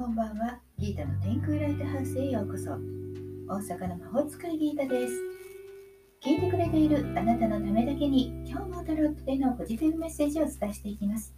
[0.00, 0.58] こんばんは。
[0.78, 2.70] ギータの天空ライトハウスへようこそ。
[2.72, 5.12] 大阪の魔法使いギータです。
[6.24, 11.34] 聞いてくれているあなたのためだけに今日もタロットでのポジティブメッセージをお伝えしていきます。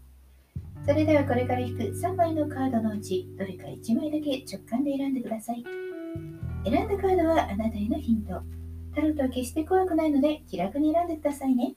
[0.87, 5.65] それではこれから引く3枚のカードのうちどれか1枚だけ直感で選んでください。
[6.65, 8.41] 選んだカードはあなたへのヒント。
[8.95, 11.74] タロットは決して怖くないので気楽に選んでくださいね。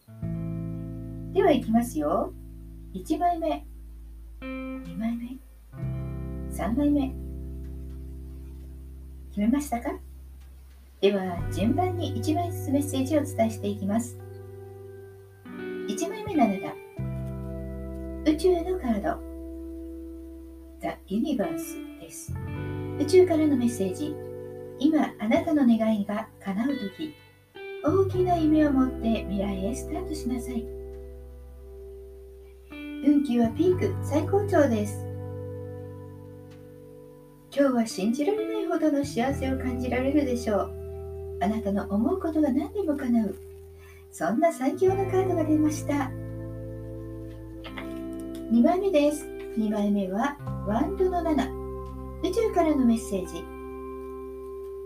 [1.33, 2.31] ではいきますよ。
[2.93, 3.65] 1枚目。
[4.41, 5.54] 2枚目。
[6.55, 7.13] 3枚目。
[9.31, 9.99] 決めましたか？
[11.01, 14.17] では順番に1枚ずつメッセージをお伝えしていきます。
[15.89, 16.73] 1枚目なのだ
[18.31, 19.21] 宇宙のカード。
[20.79, 22.33] The Universe です。
[22.99, 24.15] 宇宙からのメッセージ。
[24.79, 26.67] 今あなたの願いが叶う
[26.97, 27.13] 時
[27.83, 30.65] 大きな夢を持って未来へスタートしなさい。
[33.05, 35.04] 運気はピーク最高潮です。
[37.57, 41.37] 今日は信じられないほどの幸せを感じられるでしょう。
[41.39, 43.35] あなたの思うことが何でも叶う。
[44.11, 46.11] そんな最強のカードが出ました。
[48.51, 49.25] 2枚目です。
[49.57, 50.35] 2枚目は
[50.67, 53.45] ワンドの7宇宙からのメッセージ。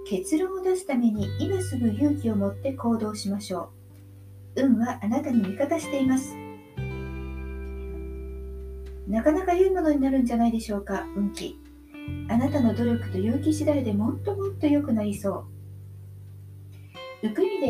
[0.05, 3.71] 結論を出すために今すぐ勇気を持って行動しましょ
[4.55, 4.61] う。
[4.65, 6.35] 運はあなたに味方しています。
[9.07, 11.59] なかなか良いものになるんじゃないでしょうか運気。
[12.29, 15.45] あなたの努力と勇気次第でもっともっと良くなりそ
[17.21, 17.25] う。
[17.25, 17.67] 浮く意味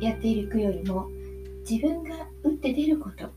[0.00, 1.08] でやっていくよりも
[1.68, 3.30] 自分が打って出ること。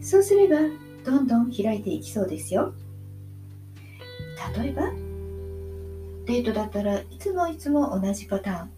[0.00, 0.56] そうすれば
[1.04, 2.72] どんどん開いていきそうですよ。
[4.56, 4.90] 例えば
[6.26, 8.70] デートだったらいつもいつも同じパターン。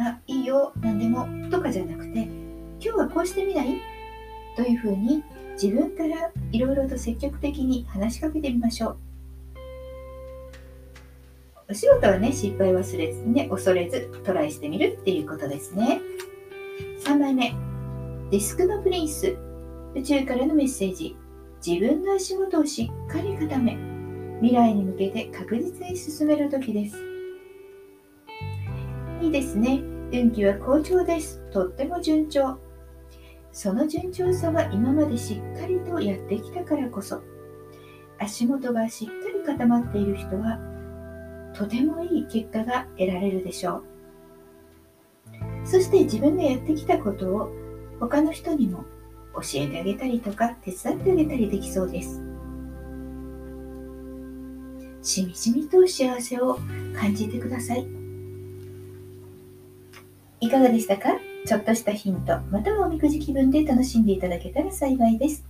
[0.00, 3.80] あいいよ何でもとかじゃなくて今日はこうしてみない？
[4.58, 8.96] というふうに自分からいろいろと積極的に話しかけてみましょう。
[11.70, 16.00] お仕事はね、失敗忘れずね、恐れずトライしてみるっていうことですね。
[17.04, 17.54] 3枚目、
[18.32, 19.36] ディスクのプリンス、
[19.94, 21.16] 宇宙からのメッセージ、
[21.64, 23.78] 自分の足元をしっかり固め、
[24.40, 26.96] 未来に向けて確実に進める時です。
[29.22, 29.80] いいですね。
[30.12, 31.48] 運気は好調です。
[31.52, 32.58] とっても順調。
[33.60, 37.20] その順調さは今までしっかりとやってきたからこそ
[38.20, 40.60] 足元がしっかり固まっている人は
[41.56, 43.84] とてもいい結果が得られるでしょう。
[45.64, 47.50] そして自分がやってきたことを
[47.98, 48.84] 他の人にも
[49.34, 52.22] 教えてあげたりとか手伝ってあげたりできそうです。
[55.02, 56.60] しみじみと幸せを
[56.94, 57.97] 感じてください。
[60.40, 61.18] いかがでしたか？
[61.46, 65.44] ちょっとしたヒント、またはおみくじ気分で楽しんでいただけたら幸いです。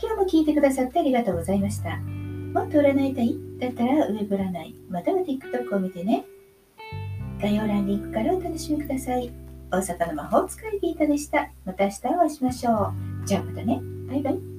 [0.00, 1.96] 今日も聞いてくださってありがとうございました。
[1.98, 3.36] もっと占いたい？
[3.58, 6.24] だったらウェブ占い、または TikTok を見てね。
[7.40, 9.30] 概要欄リンクからお楽しみください。
[9.70, 11.50] 大阪の魔法使いギータでした。
[11.64, 13.26] また明日お会いしましょう。
[13.26, 13.80] じゃあまたね。
[14.08, 14.53] バイバイ。